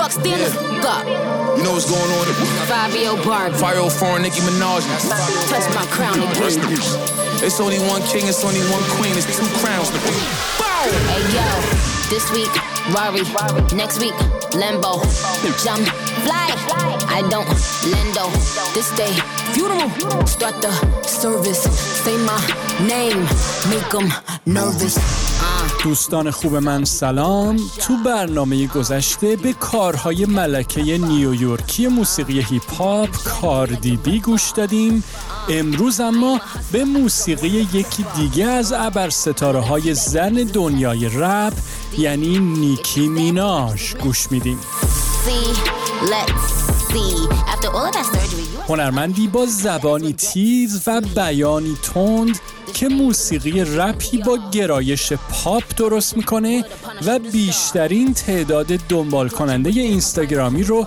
[0.00, 1.04] York, stand the up.
[1.58, 2.24] You know what's going on?
[2.64, 3.58] Fabio Barbie.
[3.58, 4.80] 504 Nicki Minaj.
[5.52, 6.56] Touch my crown again.
[7.44, 9.92] It's only one king, it's only one queen, it's two crowns.
[9.92, 11.44] Hey yo,
[12.08, 12.48] this week,
[12.96, 13.20] Rari.
[13.76, 14.16] Next week,
[14.56, 15.04] Lambo.
[15.62, 15.84] Jump,
[16.24, 16.48] fly.
[17.08, 17.48] I don't
[17.92, 18.24] lendo.
[18.72, 19.12] This day,
[19.52, 19.90] funeral.
[20.26, 20.72] Start the
[21.04, 21.60] service.
[22.04, 22.40] Say my
[22.88, 23.20] name.
[23.68, 24.08] Make them
[24.46, 25.19] nervous.
[25.82, 27.56] دوستان خوب من سلام.
[27.56, 35.04] تو برنامه گذشته به کارهای ملکه نیویورکی موسیقی هیپ هاپ کاردی بی گوش دادیم.
[35.48, 36.40] امروز اما
[36.72, 41.52] به موسیقی یکی دیگه از ابر ستاره های زن دنیای رپ
[41.98, 44.58] یعنی نیکی میناش گوش میدیم.
[48.68, 52.40] هنرمندی با زبانی تیز و بیانی تند
[52.74, 56.64] که موسیقی رپی با گرایش پاپ درست می‌کنه
[57.06, 60.86] و بیشترین تعداد دنبال کننده اینستاگرامی رو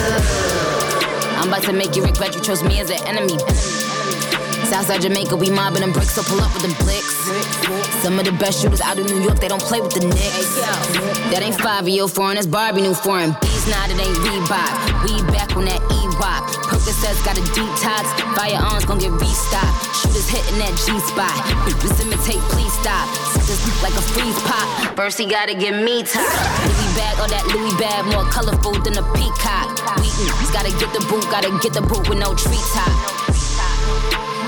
[1.37, 3.37] I'm about to make you regret you chose me as an enemy.
[4.65, 7.13] Southside Jamaica, we mobbing them bricks, so pull up with them blicks.
[8.01, 10.55] Some of the best shooters out of New York, they don't play with the Knicks.
[11.31, 13.35] That ain't 5 year foreign, that's Barbie new foreign.
[13.61, 14.73] Bees now that ain't Reebok.
[15.05, 16.49] We back on that E-Rock.
[16.65, 18.05] Percocets got a detox.
[18.35, 19.95] Firearms gon' get restocked.
[20.01, 21.33] Shooters hitting that G spot.
[21.65, 23.07] Bitches imitate, please stop.
[23.33, 24.95] Suckers look like a freeze pop.
[24.95, 26.25] First he gotta get me top.
[26.65, 29.69] Louis bag, all that Louis bag, more colorful than a peacock.
[30.01, 32.93] We mm, gotta get the boot, gotta get the boot with no treetop.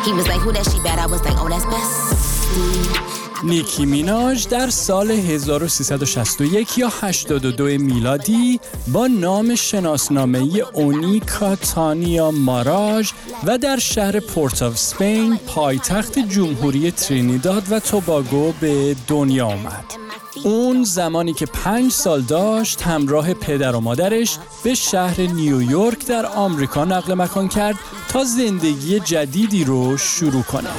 [0.06, 1.00] He was like, who that she bad?
[1.00, 3.22] I was like, oh, that's Bessie.
[3.44, 13.12] نیکی میناژ در سال 1361 یا 82 میلادی با نام شناسنامه‌ای اونیکا تانیا ماراژ
[13.44, 20.03] و در شهر پورت آف سپین پایتخت جمهوری ترینیداد و توباگو به دنیا آمد.
[20.44, 26.86] اون زمانی که پنج سال داشت همراه پدر و مادرش به شهر نیویورک در آمریکا
[26.86, 27.76] نقل مکان کرد
[28.09, 30.70] تا زندگی جدیدی رو شروع کنه.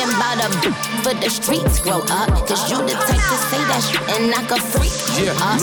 [0.00, 0.70] talking about a b
[1.02, 2.28] for the streets grow up.
[2.46, 4.92] Cause you the type to say that shit and knock a freak.
[5.18, 5.60] Yeah, up.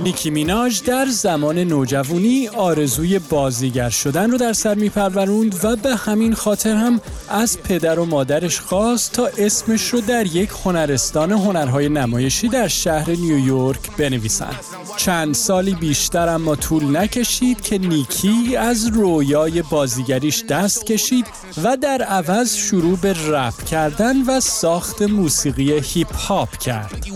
[0.00, 6.34] نیکی میناج در زمان نوجوانی آرزوی بازیگر شدن رو در سر میپروروند و به همین
[6.34, 12.48] خاطر هم از پدر و مادرش خواست تا اسمش رو در یک هنرستان هنرهای نمایشی
[12.48, 14.56] در شهر نیویورک بنویسند
[14.96, 21.26] چند سالی بیشتر اما طول نکشید که نیکی از رویای بازیگریش در دست کشید
[21.64, 27.06] و در عوض شروع به رپ کردن و ساخت موسیقی هیپ هاپ کرد.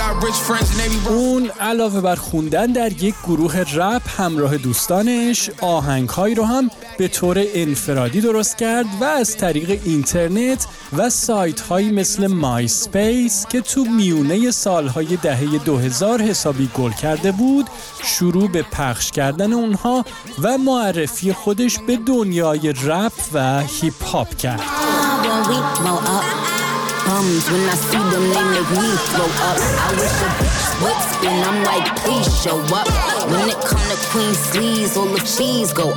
[0.00, 7.08] Every اون علاوه بر خوندن در یک گروه رپ همراه دوستانش آهنگهایی رو هم به
[7.08, 10.66] طور انفرادی درست کرد و از طریق اینترنت
[10.96, 17.57] و سایت هایی مثل MySpace که تو میونه سالهای دهه 2000 حسابی گل کرده بود
[18.02, 20.04] شروع به پخش کردن اونها
[20.42, 24.62] و معرفی خودش به دنیای رپ و هیپ هاپ کرد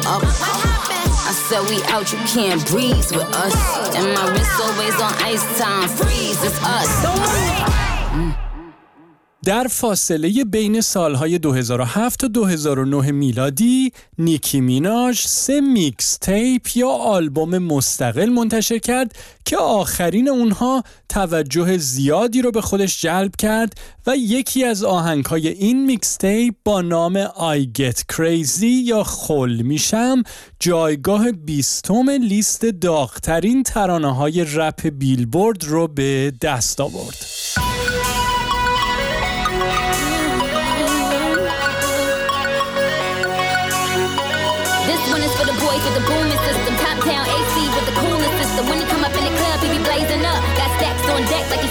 [0.06, 0.82] uh.
[1.24, 3.56] I said we out, you can't breathe with us.
[3.96, 7.91] And my wrist always on ice time, freeze, it's us.
[9.46, 18.30] در فاصله بین سالهای 2007 تا 2009 میلادی نیکی میناژ سه mixtape یا آلبوم مستقل
[18.30, 19.16] منتشر کرد
[19.46, 23.74] که آخرین اونها توجه زیادی رو به خودش جلب کرد
[24.08, 30.24] و یکی از آهنگهای این mixtape با نام I Get Crazy یا خل میشم
[30.60, 37.26] جایگاه بیستم لیست داغترین ترانه های رپ بیلبورد رو به دست آورد.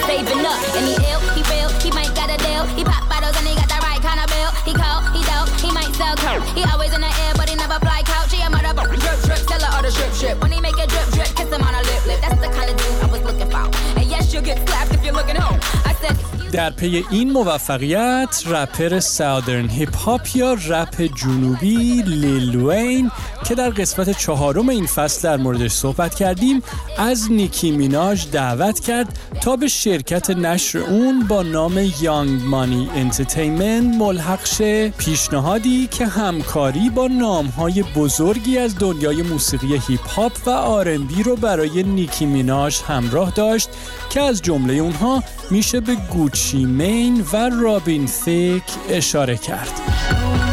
[0.06, 0.60] saving up.
[0.78, 2.64] And he ill, he real, he might got a deal.
[2.78, 4.52] He pop bottles and he got the right kind of bill.
[4.68, 6.46] He cold, he dope, he might sell coke.
[6.58, 8.32] He always in the air, but he never fly couch.
[8.34, 10.42] He a mother drip, drip, tell her all the drip, drip.
[10.42, 12.20] When he make it drip, drip, kiss him on a lip, lip.
[12.22, 13.66] That's the kind of dude I was looking for.
[14.00, 15.60] And yes, you'll get slapped if you're looking home.
[15.86, 16.16] I said,
[16.52, 23.12] در پی این موفقیت رپر ساودرن هیپ هاپ یا رپ جنوبی لیل وین
[23.51, 26.63] که در قسمت چهارم این فصل در موردش صحبت کردیم
[26.99, 33.97] از نیکی میناژ دعوت کرد تا به شرکت نشر اون با نام Young Money Entertainment
[33.97, 41.23] ملحق شه پیشنهادی که همکاری با نامهای بزرگی از دنیای موسیقی هیپ هاپ و R&B
[41.23, 43.69] رو برای نیکی میناژ همراه داشت
[44.11, 50.50] که از جمله اونها میشه به گوچی مین و رابین فیک اشاره کرد.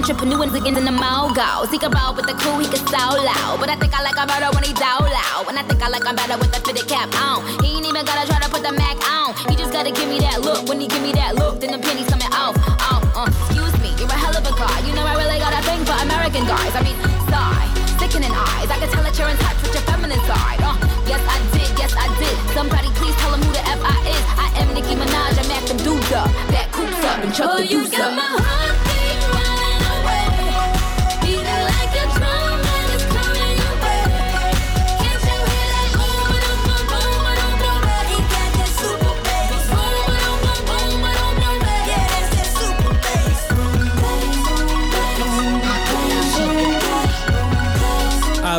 [0.00, 1.70] Entrepreneurs again in the mogos.
[1.70, 3.60] He can ball with the crew, he can so loud.
[3.60, 5.46] But I think I like him better when he down loud.
[5.48, 7.44] And I think I like him better with the fitted cap on.
[7.62, 9.36] He ain't even gotta try to put the Mac on.
[9.46, 10.68] He just gotta give me that look.
[10.68, 12.56] When he give me that look, then the pennies coming off.
[12.90, 14.78] Off, uh, excuse me, you're a hell of a guy.
[14.88, 16.72] You know I really got a thing for American guys.
[16.74, 16.96] I mean,
[17.30, 17.68] sigh,
[18.00, 18.68] sickening eyes.
[18.72, 20.64] I can tell that you're in touch with your feminine side.
[20.64, 20.74] Uh,
[21.06, 22.34] yes I did, yes I did.
[22.56, 24.24] Somebody please tell him who the F I is.
[24.40, 25.38] I am Nicki Minaj.
[25.38, 28.59] I'm them dudes up, that coops up and chuck oh, the deuce up.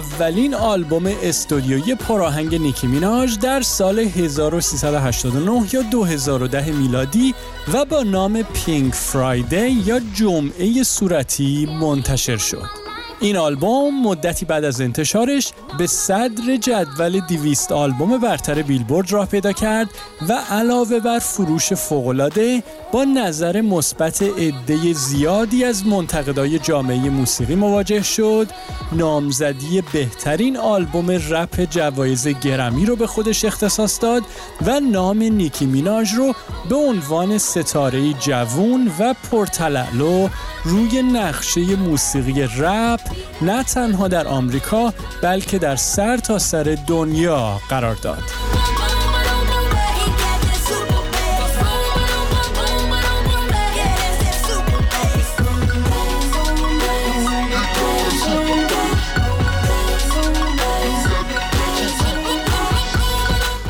[0.01, 7.35] اولین آلبوم استودیویی پراهنگ نیکی میناژ در سال 1389 یا 2010 میلادی
[7.73, 12.80] و با نام پینک فرایدی یا جمعه صورتی منتشر شد.
[13.21, 19.51] این آلبوم مدتی بعد از انتشارش به صدر جدول دیویست آلبوم برتر بیلبورد راه پیدا
[19.51, 19.89] کرد
[20.29, 28.03] و علاوه بر فروش فوقالعاده با نظر مثبت عده زیادی از منتقدای جامعه موسیقی مواجه
[28.03, 28.47] شد.
[28.91, 34.23] نامزدی بهترین آلبوم رپ جوایز گرمی رو به خودش اختصاص داد
[34.65, 36.33] و نام نیکی میناژ رو
[36.69, 40.29] به عنوان ستاره جوون و پرتلعلو
[40.63, 43.10] روی نقشه موسیقی رپ
[43.41, 48.23] نه تنها در آمریکا بلکه در سر تا سر دنیا قرار داد.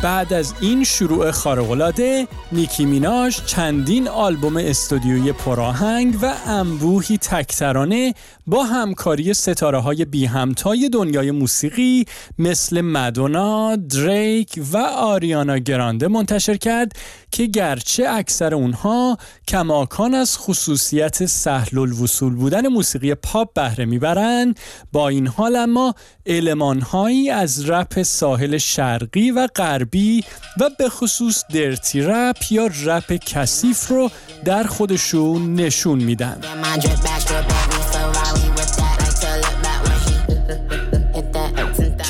[0.01, 8.13] بعد از این شروع خارق‌العاده نیکی میناش چندین آلبوم استودیویی پراهنگ و انبوهی تکترانه
[8.51, 12.05] با همکاری ستاره های بی همتای دنیای موسیقی
[12.39, 16.91] مثل مدونا، دریک و آریانا گرانده منتشر کرد
[17.31, 19.17] که گرچه اکثر اونها
[19.47, 24.59] کماکان از خصوصیت سهل الوصول بودن موسیقی پاپ بهره می‌برند
[24.91, 30.23] با این حال اما المانهایی از رپ ساحل شرقی و غربی
[30.59, 34.09] و به خصوص درتی رپ یا رپ کثیف رو
[34.45, 36.41] در خودشون نشون میدن.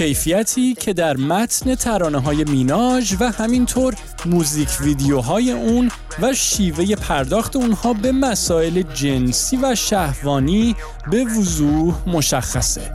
[0.01, 3.95] کیفیتی که در متن ترانه های میناژ و همینطور
[4.25, 10.75] موزیک ویدیوهای اون و شیوه پرداخت اونها به مسائل جنسی و شهوانی
[11.11, 12.91] به وضوح مشخصه.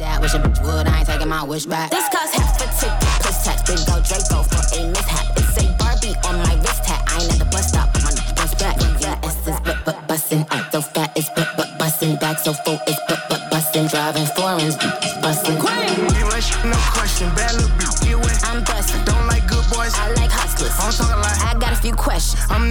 [12.46, 14.76] So focused, but but bustin', driving foreigns,
[15.20, 15.58] bustin'.
[15.58, 16.06] Queen.
[16.70, 18.38] No question, bad little bitch, get wet.
[18.44, 19.04] I'm bustin'.
[19.04, 20.70] Don't like good boys, I like hustlers.
[20.78, 22.40] I'm talking like I got a few questions.
[22.48, 22.65] I'm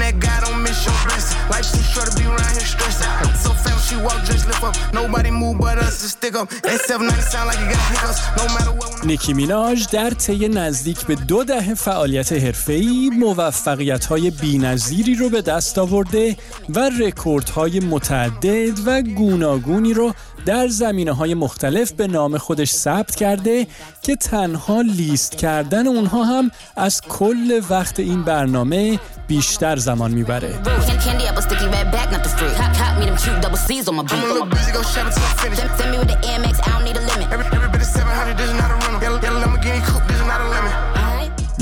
[4.93, 6.47] Nobody move but us to stick up.
[6.49, 8.19] That 790 sound like you got hiccups.
[8.39, 9.05] No matter what.
[9.05, 15.77] نیکی میناژ در طی نزدیک به دو دهه فعالیت حرفه‌ای موفقیت‌های بی‌نظیری رو به دست
[15.77, 16.35] آورده
[16.75, 20.13] و رکوردهای متعدد و گوناگونی رو
[20.45, 23.67] در زمینه های مختلف به نام خودش ثبت کرده
[24.01, 30.59] که تنها لیست کردن اونها هم از کل وقت این برنامه بیشتر زمان می‌بره.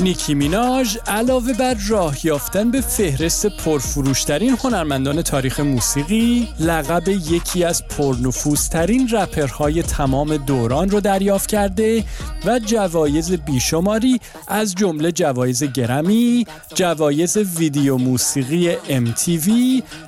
[0.04, 7.88] نیکی میناژ علاوه بر راه یافتن به فهرست پرفروشترین هنرمندان تاریخ موسیقی لقب یکی از
[7.88, 12.04] پرنفوذترین رپرهای تمام دوران رو دریافت کرده
[12.44, 19.50] و جوایز بیشماری از جمله جوایز گرمی، جوایز ویدیو موسیقی MTV،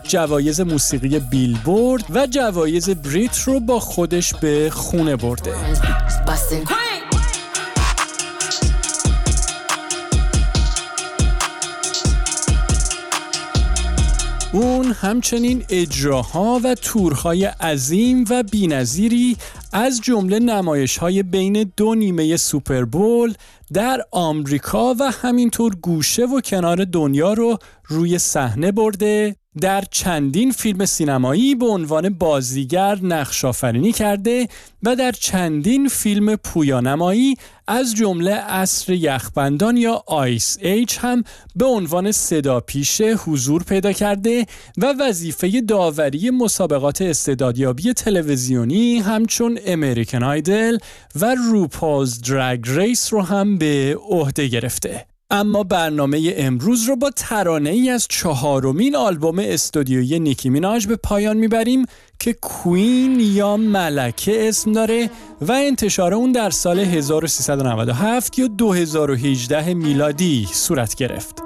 [0.03, 5.55] جوایز موسیقی بیلبورد و جوایز بریت رو با خودش به خونه برده.
[14.57, 19.37] اون همچنین اجراها و تورهای عظیم و بینظیری
[19.73, 23.35] از جمله نمایش های بین دو نیمه سوپربول
[23.73, 30.87] در آمریکا و همینطور گوشه و کنار دنیا رو روی صحنه برده در چندین فیلم
[30.87, 34.49] سینمایی به عنوان بازیگر نقش آفرینی کرده
[34.83, 37.35] و در چندین فیلم پویانمایی
[37.69, 41.25] از جمله اصر یخبندان یا آیس ایج هم
[41.57, 44.47] به عنوان صدا پیشه حضور پیدا کرده
[44.79, 50.79] و وظیفه داوری مسابقات استعدادیابی تلویزیونی همچون امریکن آیدل
[51.21, 55.16] و روپاز درگ ریس رو هم به عهده گرفته.
[55.31, 61.37] اما برنامه امروز رو با ترانه ای از چهارمین آلبوم استودیویی نیکی میناژ به پایان
[61.37, 61.87] می‌بریم
[62.19, 70.49] که کوین یا ملکه اسم داره و انتشار اون در سال 1397 یا 2018 میلادی
[70.53, 71.43] صورت گرفت.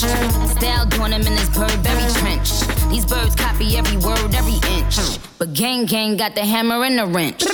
[0.00, 0.49] Hey.
[0.60, 2.50] Style doing him in this Burberry trench.
[2.90, 5.18] These birds copy every word, every inch.
[5.38, 7.44] But gang gang got the hammer and the wrench.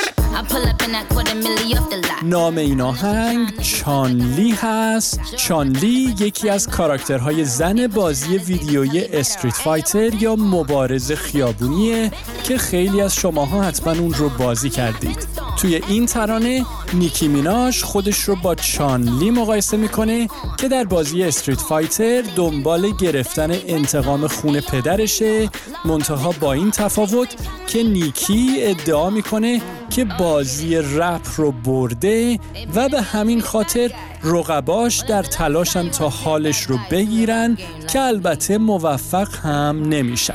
[2.22, 5.20] نام این آهنگ چانلی هست.
[5.36, 12.10] چانلی یکی از کاراکترهای زن بازی ویدیویی استریت فایتر یا مبارز خیابونیه
[12.44, 15.28] که خیلی از شماها حتما اون رو بازی کردید.
[15.58, 16.64] توی این ترانه
[16.94, 20.28] نیکی میناش خودش رو با چانلی مقایسه می‌کنه
[20.58, 25.50] که در بازی استریت فایتر دنبال گرفتن انتقام خون پدرشه
[25.84, 27.28] منتها با این تفاوت
[27.66, 32.38] که نیکی ادعا می‌کنه که بازی رپ رو برده
[32.74, 33.90] و به همین خاطر
[34.24, 37.58] رقباش در تلاشن تا حالش رو بگیرن
[37.92, 40.34] که البته موفق هم نمیشن.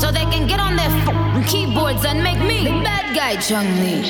[0.00, 0.92] So they can get on their
[1.50, 4.02] keyboards and make me the bad guy, Chung Lee.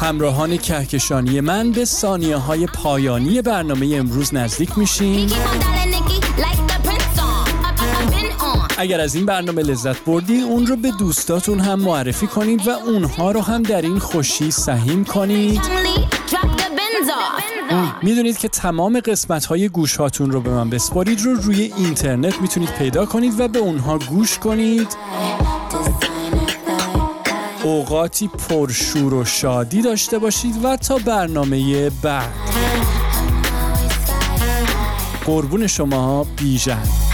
[0.00, 5.28] همراهان کهکشانی من به ثانیه های پایانی برنامه امروز نزدیک میشیم.
[8.78, 13.32] اگر از این برنامه لذت بردی اون رو به دوستاتون هم معرفی کنید و اونها
[13.32, 15.60] رو هم در این خوشی سهیم کنید.
[18.02, 22.68] می‌دونید که تمام قسمت های گوش هاتون رو به من بسپارید رو روی اینترنت می‌تونید
[22.68, 24.96] پیدا کنید و به اونها گوش کنید.
[27.62, 32.34] اوقاتی پرشور و شادی داشته باشید و تا برنامه بعد.
[35.26, 37.09] قربون شما بیژن.